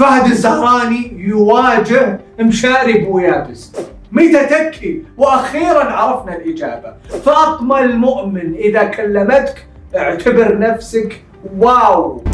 فهد 0.00 0.30
الزهراني 0.30 1.12
يواجه 1.18 2.20
مشارب 2.40 3.08
ويابس 3.08 3.72
متى 4.12 4.44
تكي 4.46 5.02
وأخيرا 5.16 5.84
عرفنا 5.84 6.36
الإجابة. 6.36 6.94
فاطمه 7.24 7.80
المؤمن 7.80 8.54
إذا 8.54 8.84
كلمتك 8.84 9.66
اعتبر 9.96 10.58
نفسك 10.58 11.22
wow. 11.58 12.24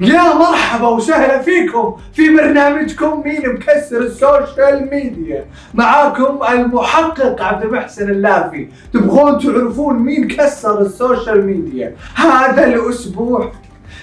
يا 0.00 0.34
مرحبا 0.34 0.88
وسهلا 0.88 1.42
فيكم 1.42 1.96
في 2.12 2.36
برنامجكم 2.36 3.22
مين 3.24 3.48
مكسر 3.48 4.00
ال 4.00 4.13
social 4.13 4.88
media. 4.90 5.44
معاكم 5.74 6.38
المحقق 6.52 7.42
عبد 7.42 7.64
المحسن 7.64 8.10
اللافي. 8.10 8.68
تبغون 8.92 9.38
تعرفون 9.38 9.98
مين 9.98 10.28
كسر 10.28 10.80
ال 10.80 10.89
social 10.89 11.46
media؟ 11.46 11.96
هذا 12.14 12.64
الأسبوع. 12.64 13.52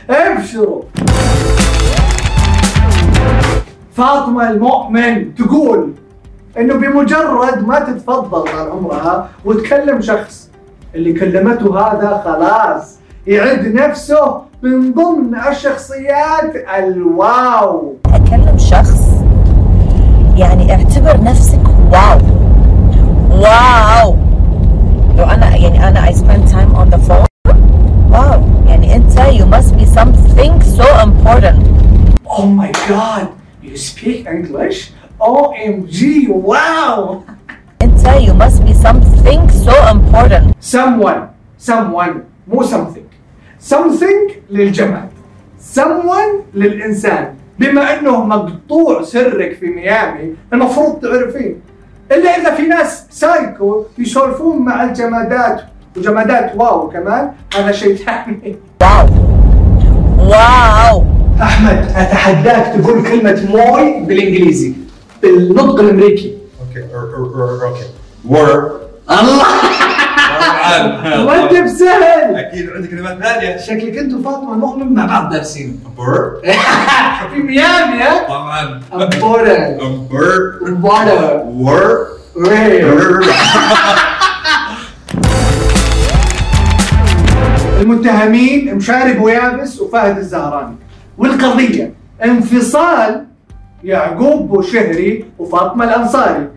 ابشروا. 0.10 0.82
فاطمة 3.94 4.50
المؤمن 4.50 5.36
تقول 5.36 5.94
إنه 6.58 6.74
بمجرد 6.74 7.68
ما 7.68 7.80
تتفضل 7.80 8.44
طال 8.44 8.72
عمرها 8.72 9.30
وتكلم 9.46 10.02
شخص 10.02 10.50
اللي 10.96 11.14
كلمته 11.14 11.80
هذا 11.80 12.22
خلاص 12.26 12.98
يعد 13.28 13.68
نفسه 13.68 14.53
من 14.64 14.94
ضمن 14.94 15.36
الشخصيات 15.36 16.56
ال 16.78 17.07
wow 17.07 17.96
اكلم 18.06 18.58
شخص 18.58 19.10
يعني 20.36 20.72
اعتبر 20.72 21.24
نفسك 21.24 21.62
واو 21.92 22.20
واو 23.32 24.16
لو 25.18 25.24
أنا 25.24 25.56
يعني 25.56 25.88
أنا 25.88 26.06
I 26.06 26.14
spend 26.14 26.52
time 26.52 26.76
on 26.76 26.96
the 26.96 27.10
phone 27.10 27.54
واو 28.12 28.42
يعني 28.68 28.96
انت 28.96 29.20
you 29.20 29.46
must 29.56 29.76
be 29.76 29.86
something 29.86 30.62
so 30.78 30.88
important 31.08 31.60
Oh 32.26 32.48
my 32.48 32.72
god, 32.88 33.28
you 33.64 33.76
speak 33.78 34.26
English? 34.28 34.92
OMG, 35.20 36.30
wow! 36.30 37.22
انت 37.82 38.08
you 38.08 38.34
must 38.34 38.64
be 38.66 38.74
something 38.74 39.42
so 39.66 39.76
important 39.92 40.56
Someone, 40.74 41.22
someone, 41.68 42.14
مو 42.48 42.64
something. 42.64 43.13
Something 43.70 44.32
للجماد. 44.50 45.10
Someone 45.76 46.56
للإنسان. 46.56 47.34
بما 47.60 48.00
أنه 48.00 48.26
مقطوع 48.26 49.04
سرك 49.04 49.58
في 49.60 49.66
ميامي 49.66 50.34
المفروض 50.54 51.00
تعرفين. 51.02 51.62
إلا 52.12 52.30
إذا 52.42 52.56
في 52.56 52.62
ناس 52.62 53.04
سايكو 53.12 53.84
يسولفون 53.98 54.58
مع 54.66 54.84
الجمادات 54.84 55.62
وجمادات 55.98 56.52
واو 56.56 56.90
كمان 56.90 57.32
هذا 57.56 57.72
شيء 57.72 57.96
ثاني. 57.96 58.56
واو 58.82 59.08
واو 60.20 61.04
أحمد 61.42 61.78
أتحداك 61.96 62.76
تقول 62.82 63.04
كلمة 63.04 63.48
موي 63.50 64.00
بالإنجليزي. 64.04 64.74
بالنطق 65.22 65.80
الأمريكي. 65.80 66.38
أوكي 66.62 66.82
or- 66.82 67.18
or- 67.18 67.36
or- 67.36 67.64
أوكي 67.64 67.84
ور 68.30 68.72
الله 69.12 69.46
طبعا 70.78 71.44
ودي 71.46 71.62
بسهل 71.62 72.36
أكيد 72.36 72.70
عندك 72.70 72.90
كلمات 72.90 73.20
ثانية. 73.24 73.58
شكلك 73.58 73.98
أنتوا 73.98 74.24
فاطمة 74.24 74.54
المؤمن 74.54 74.94
مع 74.94 75.06
بعض 75.06 75.30
دارسين. 75.34 75.80
بر 75.98 76.32
في 77.34 77.40
ميامي 77.40 77.98
ها؟ 78.04 78.28
طبعا. 78.28 78.82
امبورا 78.94 79.78
بر 80.12 80.68
امبورا 80.68 81.44
ور. 81.48 82.08
المتهمين 87.82 88.76
مشارب 88.76 89.22
ويابس 89.22 89.80
وفهد 89.80 90.18
الزهراني. 90.18 90.76
والقضية 91.18 91.94
انفصال 92.24 93.26
يعقوب 93.84 94.48
بوشهري 94.50 95.26
وفاطمة 95.40 95.84
الأنصاري. 95.86 96.48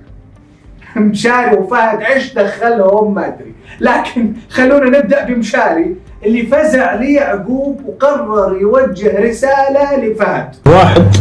مشاري 1.11 1.57
وفهد 1.57 2.01
إيش 2.03 2.35
دخلهم 2.35 3.15
ما 3.15 3.27
أدري. 3.27 3.55
لكن 3.81 4.33
خلونا 4.51 4.99
نبدأ 4.99 5.25
بمشاري 5.25 5.97
اللي 6.25 6.43
فزع 6.43 6.95
ليعقوب 6.95 7.81
وقرر 7.87 8.57
يوجه 8.61 9.21
رسالة 9.21 9.97
لفهد. 9.97 10.49
واحد 10.67 11.17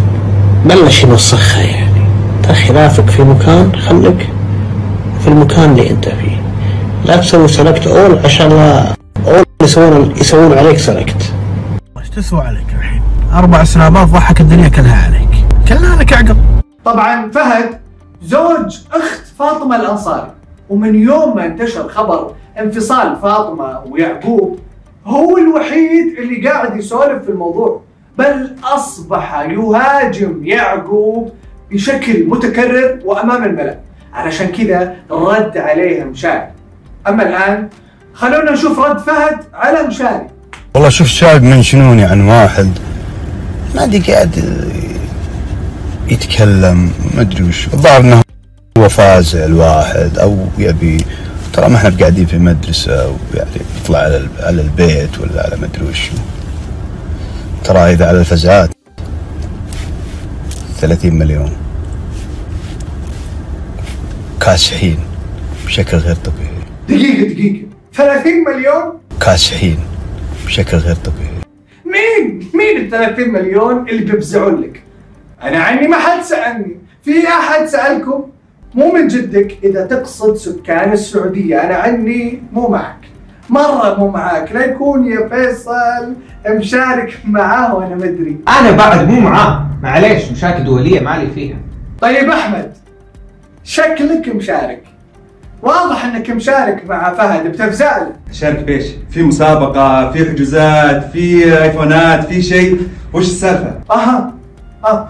بلش 0.66 1.03
يوسخها 1.03 1.63
يعني. 1.63 2.06
انت 2.38 2.52
خلافك 2.52 3.09
في 3.09 3.24
مكان 3.24 3.75
خليك 3.75 4.30
في 5.22 5.28
المكان 5.28 5.72
اللي 5.72 5.90
أنت 5.90 6.09
فيه. 6.09 6.42
لا 7.06 7.18
تسوي 7.18 7.47
سلكت 7.47 7.88
أول 7.88 8.19
عشان 8.25 8.50
لا 8.50 8.96
أول 9.28 9.46
يسوون 9.63 10.13
يسوون 10.18 10.57
عليك 10.57 10.78
سلكت. 10.78 11.34
إيش 12.00 12.09
تسوى 12.09 12.42
عليك 12.42 12.68
الحين؟ 12.80 13.02
أربع 13.34 13.63
سنابات 13.63 14.07
ضحك 14.07 14.42
الدنيا 14.42 14.69
كلها 14.69 15.06
عليك. 15.06 15.46
كلها 15.68 15.96
لك 15.96 16.13
عقل. 16.13 16.36
طبعا 16.86 17.31
فهد 17.31 17.84
زوج 18.23 18.79
أخت 18.93 19.23
فاطمة 19.39 19.75
الأنصاري. 19.75 20.31
ومن 20.69 20.95
يوم 20.95 21.35
ما 21.35 21.45
انتشر 21.45 21.89
خبر 21.89 22.31
انفصال 22.59 23.15
فاطمة 23.21 23.81
ويعقوب 23.89 24.59
هو 25.05 25.37
الوحيد 25.37 26.17
اللي 26.17 26.49
قاعد 26.49 26.77
يسولف 26.77 27.23
في 27.23 27.29
الموضوع. 27.29 27.81
بل 28.17 28.55
أصبح 28.63 29.39
يهاجم 29.39 30.45
يعقوب 30.45 31.31
بشكل 31.71 32.25
متكرر 32.27 32.99
وأمام 33.05 33.43
الملأ. 33.43 33.79
علشان 34.13 34.47
كذا 34.47 34.95
رد 35.11 35.57
عليه 35.57 36.03
مشاري 36.03 36.47
أما 37.07 37.23
الآن 37.23 37.69
خلونا 38.13 38.51
نشوف 38.51 38.79
رد 38.79 38.97
فهد 38.99 39.37
على 39.53 39.87
مشاري 39.87 40.27
والله 40.75 40.89
شوف 40.89 41.07
شاب 41.07 41.43
منشنوني 41.43 42.03
عن 42.03 42.27
واحد. 42.27 42.69
ما 43.75 43.83
ادري 43.83 44.13
قاعد 44.13 44.35
يتكلم 46.09 46.91
ما 47.16 47.21
أدري 47.21 47.43
وش 47.43 47.67
الظاهر 47.67 47.99
انه 48.01 48.21
هو 48.77 48.89
فازع 48.89 49.45
الواحد 49.45 50.17
أو 50.19 50.47
يبي 50.57 50.97
ترى 51.53 51.69
ما 51.69 51.75
إحنا 51.77 51.89
قاعدين 51.99 52.25
في 52.25 52.38
مدرسة 52.38 53.07
ويعني 53.07 53.49
يطلع 53.83 53.99
على 53.99 54.17
ال- 54.17 54.29
على 54.39 54.61
البيت 54.61 55.19
ولا 55.19 55.44
على 55.45 55.55
ما 55.57 55.65
أدري 55.65 55.85
وش. 55.89 56.09
ترى 57.63 57.79
إذا 57.79 58.07
على 58.07 58.19
الفزعات 58.19 58.69
30 60.81 61.13
مليون. 61.13 61.51
كاسحين 64.41 64.97
بشكل 65.65 65.97
غير 65.97 66.15
طبيعي. 66.15 66.55
دقيقة 66.89 67.33
دقيقة. 67.33 67.65
30 67.94 68.44
مليون؟ 68.44 68.94
كاسحين 69.21 69.79
بشكل 70.47 70.77
غير 70.77 70.95
طبيعي. 70.95 71.35
مين؟ 71.85 72.49
مين 72.53 72.77
ال 72.85 72.89
30 72.91 73.29
مليون 73.29 73.89
اللي 73.89 74.11
بيفزعون 74.11 74.61
لك؟ 74.61 74.81
أنا 75.45 75.57
عني 75.57 75.88
ما 75.88 75.97
حد 75.97 76.22
سالني، 76.22 76.78
في 77.03 77.28
أحد 77.28 77.66
سألكم؟ 77.66 78.23
مو 78.73 78.91
من 78.91 79.07
جدك 79.07 79.57
إذا 79.63 79.85
تقصد 79.85 80.35
سكان 80.35 80.91
السعودية، 80.91 81.63
أنا 81.63 81.75
عني 81.75 82.44
مو 82.53 82.67
معك. 82.67 82.97
مرة 83.50 83.95
مو 84.00 84.09
معاك، 84.09 84.51
لا 84.51 84.66
يكون 84.66 85.11
يا 85.11 85.28
فيصل 85.28 86.13
مشارك 86.47 87.19
معاه 87.25 87.75
وأنا 87.75 87.95
مدري. 87.95 88.38
أنا 88.59 88.72
بعد 88.72 89.07
مو 89.07 89.19
معاه 89.19 89.67
معليش 89.83 90.31
مشاكل 90.31 90.63
دولية 90.63 91.00
مالي 91.00 91.28
فيها 91.35 91.57
طيب 92.01 92.29
أحمد 92.29 92.73
شكلك 93.63 94.35
مشارك. 94.35 94.83
واضح 95.62 96.06
إنك 96.06 96.29
مشارك 96.29 96.89
مع 96.89 97.13
فهد 97.13 97.47
بتفزع 97.47 97.97
له. 97.97 98.12
شارك 98.31 98.59
بايش؟ 98.59 98.85
في 99.12 99.23
مسابقة، 99.23 100.12
في 100.12 100.29
حجوزات، 100.29 101.12
في 101.12 101.53
آيفونات، 101.63 102.25
في 102.25 102.41
شيء، 102.41 102.79
وش 103.13 103.25
السالفة؟ 103.25 103.79
أها 103.91 104.33
أه 104.85 105.07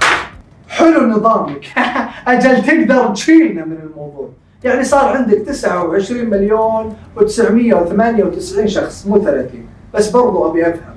حلو 0.75 1.07
نظامك. 1.07 1.65
أجل 2.27 2.63
تقدر 2.63 3.07
تشيلنا 3.07 3.65
من 3.65 3.77
الموضوع. 3.83 4.29
يعني 4.63 4.83
صار 4.83 5.17
عندك 5.17 5.37
29 5.37 6.29
مليون 6.29 6.95
و998 7.17 8.65
شخص 8.65 9.05
مو 9.07 9.19
30 9.19 9.49
بس 9.93 10.09
برضو 10.09 10.51
أبي 10.51 10.67
أفهم. 10.67 10.95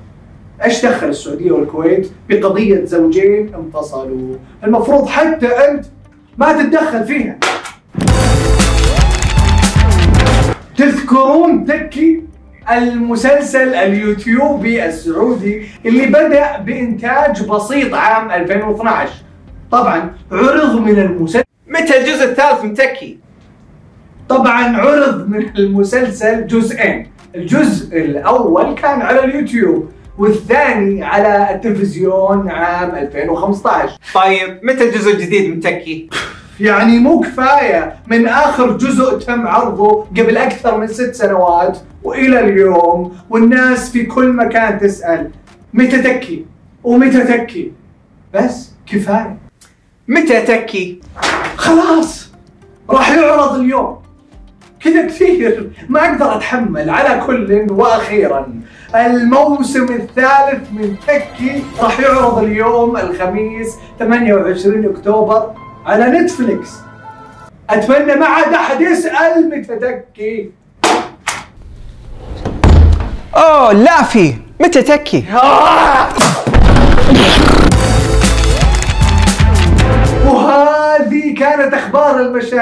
إيش 0.63 0.85
دخل 0.85 1.07
السعودية 1.07 1.51
والكويت 1.51 2.11
بقضية 2.29 2.85
زوجين 2.85 3.51
انفصلوا 3.55 4.35
المفروض 4.63 5.07
حتى 5.07 5.47
أنت 5.47 5.85
ما 6.37 6.63
تتدخل 6.63 7.03
فيها. 7.03 7.37
تذكرون 10.77 11.65
تكي 11.65 12.23
المسلسل 12.71 13.75
اليوتيوبي 13.75 14.85
السعودي 14.85 15.65
اللي 15.85 16.05
بدأ 16.05 16.57
بإنتاج 16.57 17.43
بسيط 17.43 17.93
عام 17.93 18.31
2012 18.31 19.28
طبعا 19.71 20.13
عرض 20.31 20.81
من 20.81 20.99
المسلسل. 20.99 21.43
متى 21.67 21.97
الجزء 21.99 22.25
الثالث 22.25 22.63
من 22.63 22.73
تكي؟ 22.73 23.19
طبعا 24.29 24.77
عرض 24.77 25.29
من 25.29 25.49
المسلسل 25.57 26.47
جزئين. 26.47 27.07
الجزء 27.35 27.97
الأول 27.97 28.75
كان 28.75 29.01
على 29.01 29.23
اليوتيوب 29.23 29.89
والثاني 30.17 31.03
على 31.03 31.55
التلفزيون 31.55 32.49
عام 32.49 32.95
2015 32.95 33.97
طيب 34.15 34.59
متى 34.63 34.89
الجزء 34.89 35.13
الجديد 35.13 35.49
من 35.49 35.59
تكي؟ 35.59 36.09
يعني 36.59 36.99
مو 36.99 37.19
كفاية. 37.19 37.95
من 38.07 38.27
آخر 38.27 38.77
جزء 38.77 39.17
تم 39.17 39.47
عرضه 39.47 40.05
قبل 40.17 40.37
أكثر 40.37 40.77
من 40.77 40.87
ست 40.87 41.15
سنوات 41.15 41.77
وإلى 42.03 42.39
اليوم 42.39 43.17
والناس 43.29 43.91
في 43.91 44.03
كل 44.05 44.33
مكان 44.33 44.79
تسأل 44.79 45.31
متى 45.73 46.01
تكي؟ 46.01 46.45
ومتى 46.83 47.23
تكي؟ 47.23 47.71
بس 48.33 48.71
كفاية. 48.85 49.37
متى 50.09 50.41
تكي؟ 50.41 50.99
خلاص 51.57 52.29
راح 52.89 53.09
يعرض 53.09 53.55
اليوم. 53.55 54.01
كذا 54.79 55.05
كثير. 55.07 55.69
ما 55.89 56.05
أقدر 56.05 56.35
أتحمل 56.35 56.89
على 56.89 57.21
كل 57.27 57.67
وأخيرا. 57.69 58.53
الموسم 58.95 59.83
الثالث 59.83 60.71
من 60.71 60.95
تكي 61.07 61.63
راح 61.79 61.99
يعرض 61.99 62.37
اليوم 62.37 62.97
الخميس 62.97 63.75
28 63.99 64.85
أكتوبر 64.85 65.51
على 65.85 66.05
نتفليكس. 66.05 66.69
أتمنى 67.69 68.15
ما 68.15 68.25
عاد 68.25 68.53
أحد 68.53 68.81
يسأل 68.81 69.49
متى 69.49 69.75
تكي. 69.75 70.51
أوه 73.35 73.73
لافي 73.73 74.35
متى 74.59 74.81
تكي؟ 74.81 75.25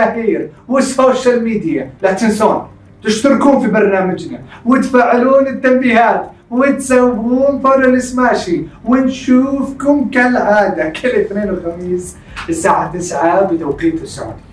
المشاهير 0.08 0.50
وال 0.68 0.87
social 0.87 1.44
media. 1.44 1.90
لا 2.02 2.14
تنسون 2.14 2.68
تشتركون 3.04 3.60
في 3.60 3.68
برنامجنا 3.68 4.40
وتفعلون 4.66 5.48
التنبيهات 5.48 6.30
وتسوون 6.52 7.60
فولو 7.64 7.92
لسماشي 7.92 8.64
ونشوفكم 8.86 10.10
كالعادة 10.10 10.90
كل 10.90 11.08
اثنين 11.08 11.52
وخميس 11.52 12.16
الساعة 12.50 12.92
9 12.94 13.44
بتوقيت 13.44 14.02
السعودية. 14.04 14.47